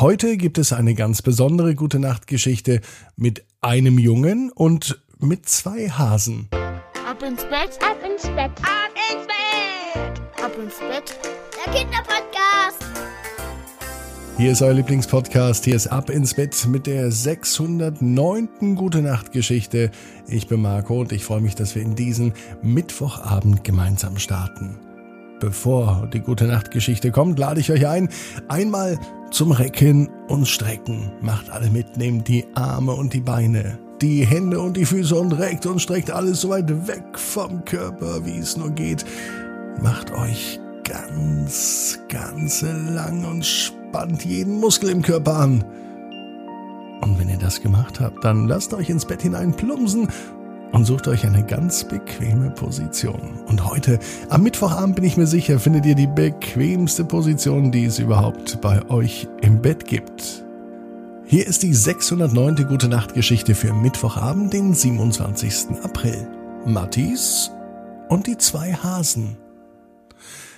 [0.00, 2.82] Heute gibt es eine ganz besondere gute Nachtgeschichte
[3.16, 6.48] mit einem Jungen und mit zwei Hasen.
[7.04, 8.52] Ab ins Bett, Ab ins Bett.
[8.62, 10.44] Ab ins Bett.
[10.44, 11.18] ab ins Bett.
[11.66, 12.78] Der Kinderpodcast.
[14.36, 15.64] Hier ist euer Lieblingspodcast.
[15.64, 18.76] Hier ist Ab ins Bett mit der 609.
[18.76, 19.90] Gute Nacht Geschichte.
[20.28, 24.78] Ich bin Marco und ich freue mich, dass wir in diesen Mittwochabend gemeinsam starten.
[25.40, 28.08] Bevor die Gute Nacht Geschichte kommt, lade ich euch ein,
[28.48, 28.98] einmal
[29.30, 31.12] zum Recken und Strecken.
[31.20, 35.32] Macht alle mit, nehmt die Arme und die Beine, die Hände und die Füße und
[35.32, 39.04] reckt und streckt alles so weit weg vom Körper, wie es nur geht.
[39.80, 45.64] Macht euch ganz, ganz lang und spannt jeden Muskel im Körper an.
[47.00, 50.08] Und wenn ihr das gemacht habt, dann lasst euch ins Bett hinein plumpsen
[50.72, 53.40] und sucht euch eine ganz bequeme Position.
[53.46, 57.98] Und heute, am Mittwochabend bin ich mir sicher, findet ihr die bequemste Position, die es
[57.98, 60.44] überhaupt bei euch im Bett gibt.
[61.26, 62.66] Hier ist die 609.
[62.68, 65.82] Gute Nacht Geschichte für Mittwochabend, den 27.
[65.82, 66.26] April.
[66.64, 67.50] Mattis
[68.08, 69.36] und die zwei Hasen.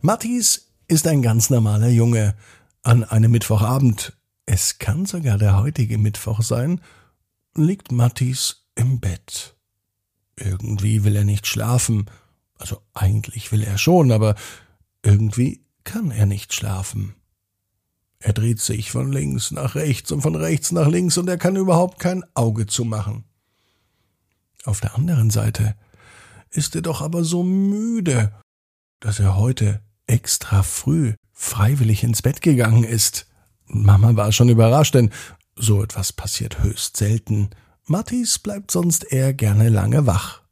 [0.00, 2.34] Mattis ist ein ganz normaler Junge.
[2.82, 6.80] An einem Mittwochabend, es kann sogar der heutige Mittwoch sein,
[7.56, 9.56] liegt Mattis im Bett.
[10.36, 12.06] Irgendwie will er nicht schlafen.
[12.58, 14.34] Also eigentlich will er schon, aber
[15.02, 17.14] irgendwie kann er nicht schlafen.
[18.18, 21.56] Er dreht sich von links nach rechts und von rechts nach links und er kann
[21.56, 23.24] überhaupt kein Auge zumachen.
[24.64, 25.74] Auf der anderen Seite
[26.50, 28.32] ist er doch aber so müde,
[29.00, 33.26] dass er heute extra früh freiwillig ins Bett gegangen ist.
[33.66, 35.10] Mama war schon überrascht, denn
[35.56, 37.50] so etwas passiert höchst selten.
[37.86, 40.42] Mattis bleibt sonst eher gerne lange wach.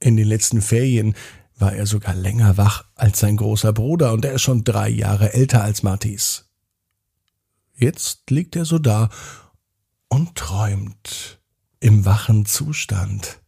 [0.00, 1.14] In den letzten Ferien
[1.56, 5.34] war er sogar länger wach als sein großer Bruder und er ist schon drei Jahre
[5.34, 6.50] älter als Mattis.
[7.76, 9.08] Jetzt liegt er so da
[10.08, 11.40] und träumt
[11.80, 13.40] im wachen Zustand.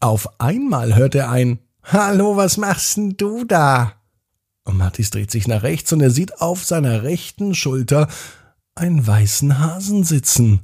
[0.00, 3.94] Auf einmal hört er ein Hallo, was machst denn du da?
[4.64, 8.08] Und Mattis dreht sich nach rechts und er sieht auf seiner rechten Schulter
[8.76, 10.60] einen weißen Hasen sitzen.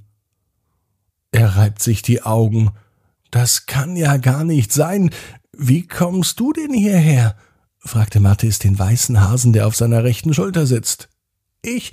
[1.33, 2.71] Er reibt sich die Augen.
[3.31, 5.11] Das kann ja gar nicht sein.
[5.53, 7.37] Wie kommst du denn hierher?
[7.79, 11.09] fragte Mattis den weißen Hasen, der auf seiner rechten Schulter sitzt.
[11.63, 11.93] Ich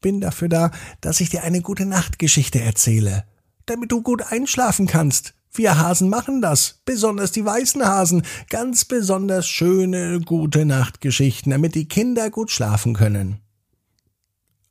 [0.00, 0.70] bin dafür da,
[1.00, 3.24] dass ich dir eine gute Nachtgeschichte erzähle,
[3.66, 5.34] damit du gut einschlafen kannst.
[5.52, 11.88] Wir Hasen machen das, besonders die weißen Hasen, ganz besonders schöne, gute Nachtgeschichten, damit die
[11.88, 13.40] Kinder gut schlafen können.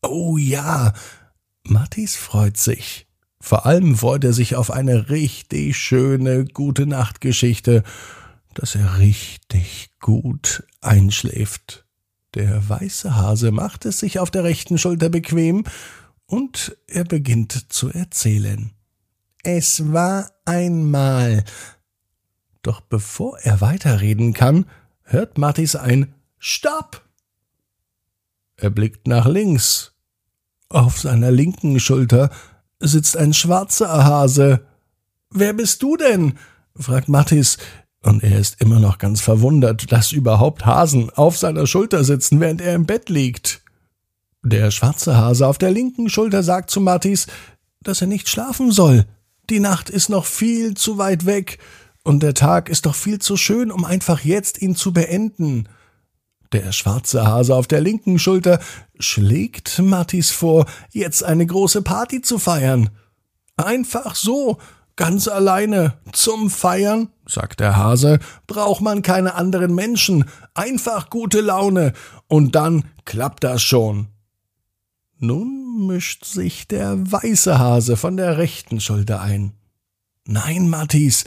[0.04, 0.94] Oh ja,
[1.64, 3.05] Mattis freut sich.
[3.46, 7.84] Vor allem freut er sich auf eine richtig schöne, gute Nachtgeschichte,
[8.56, 11.86] dass er richtig gut einschläft.
[12.34, 15.64] Der weiße Hase macht es sich auf der rechten Schulter bequem
[16.26, 18.72] und er beginnt zu erzählen.
[19.44, 21.44] Es war einmal.
[22.64, 24.66] Doch bevor er weiterreden kann,
[25.04, 27.08] hört Mattis ein Stopp!
[28.58, 29.94] Er blickt nach links.
[30.68, 32.32] Auf seiner linken Schulter
[32.80, 34.66] sitzt ein schwarzer Hase.
[35.32, 36.34] Wer bist du denn?
[36.76, 37.58] fragt Mattis,
[38.02, 42.62] und er ist immer noch ganz verwundert, dass überhaupt Hasen auf seiner Schulter sitzen, während
[42.62, 43.62] er im Bett liegt.
[44.44, 47.26] Der schwarze Hase auf der linken Schulter sagt zu Mattis,
[47.82, 49.06] dass er nicht schlafen soll.
[49.50, 51.58] Die Nacht ist noch viel zu weit weg,
[52.04, 55.68] und der Tag ist doch viel zu schön, um einfach jetzt ihn zu beenden.
[56.52, 58.60] Der schwarze Hase auf der linken Schulter
[59.00, 62.90] schlägt Mattis vor, jetzt eine große Party zu feiern.
[63.58, 64.58] Einfach so,
[64.96, 71.94] ganz alleine, zum Feiern, sagt der Hase, braucht man keine anderen Menschen, einfach gute Laune,
[72.28, 74.08] und dann klappt das schon.
[75.18, 79.54] Nun mischt sich der weiße Hase von der rechten Schulter ein.
[80.26, 81.26] Nein, Mattis,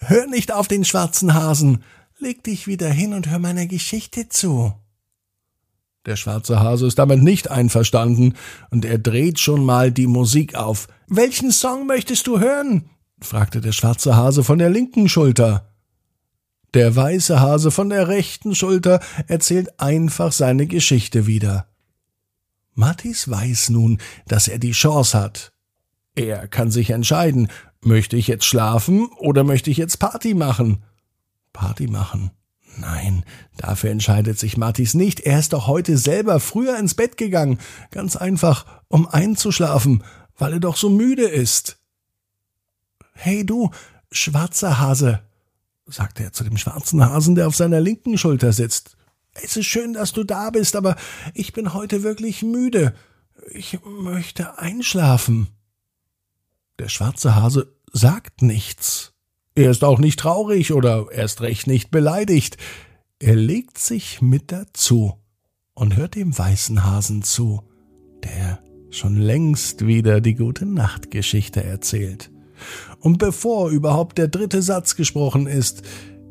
[0.00, 1.84] hör nicht auf den schwarzen Hasen,
[2.20, 4.74] leg dich wieder hin und hör meiner Geschichte zu.
[6.06, 8.34] Der schwarze Hase ist damit nicht einverstanden,
[8.70, 10.88] und er dreht schon mal die Musik auf.
[11.08, 12.88] Welchen Song möchtest du hören?
[13.20, 15.74] fragte der schwarze Hase von der linken Schulter.
[16.72, 21.66] Der weiße Hase von der rechten Schulter erzählt einfach seine Geschichte wieder.
[22.74, 25.52] Mattis weiß nun, dass er die Chance hat.
[26.14, 27.48] Er kann sich entscheiden,
[27.82, 30.82] möchte ich jetzt schlafen oder möchte ich jetzt Party machen?
[31.52, 32.30] Party machen.
[32.76, 33.24] Nein,
[33.56, 35.20] dafür entscheidet sich Mattis nicht.
[35.20, 37.58] Er ist doch heute selber früher ins Bett gegangen,
[37.90, 40.04] ganz einfach, um einzuschlafen,
[40.36, 41.78] weil er doch so müde ist.
[43.12, 43.70] Hey du,
[44.10, 45.22] schwarzer Hase,
[45.86, 48.96] sagte er zu dem schwarzen Hasen, der auf seiner linken Schulter sitzt.
[49.34, 50.96] Es ist schön, dass du da bist, aber
[51.34, 52.94] ich bin heute wirklich müde.
[53.52, 55.48] Ich möchte einschlafen.
[56.78, 59.12] Der schwarze Hase sagt nichts.
[59.54, 62.56] Er ist auch nicht traurig oder erst recht nicht beleidigt.
[63.18, 65.14] Er legt sich mit dazu
[65.74, 67.62] und hört dem weißen Hasen zu,
[68.24, 68.60] der
[68.90, 72.30] schon längst wieder die gute Nachtgeschichte erzählt.
[73.00, 75.82] Und bevor überhaupt der dritte Satz gesprochen ist,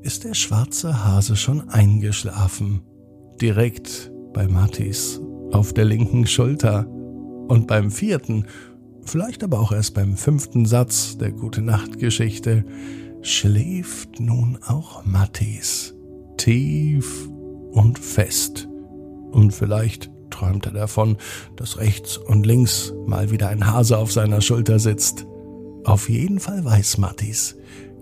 [0.02, 2.82] ist der schwarze Hase schon eingeschlafen.
[3.42, 5.20] Direkt bei Mattis
[5.52, 6.88] auf der linken Schulter.
[7.48, 8.46] Und beim vierten,
[9.04, 12.64] vielleicht aber auch erst beim fünften Satz der Gute Nacht Geschichte,
[13.22, 15.96] schläft nun auch Mattis
[16.38, 17.30] tief
[17.72, 18.68] und fest.
[19.32, 21.18] Und vielleicht träumt er davon,
[21.56, 25.26] dass rechts und links mal wieder ein Hase auf seiner Schulter sitzt.
[25.84, 27.58] Auf jeden Fall weiß Mattis,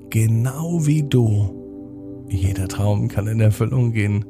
[0.10, 4.26] genau wie du, jeder Traum kann in Erfüllung gehen.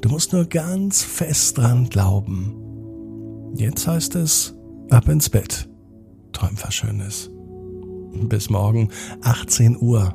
[0.00, 2.54] Du musst nur ganz fest dran glauben.
[3.56, 4.54] Jetzt heißt es,
[4.90, 5.68] ab ins Bett.
[6.32, 7.30] Träum was Schönes.
[8.12, 8.90] Bis morgen,
[9.22, 10.14] 18 Uhr.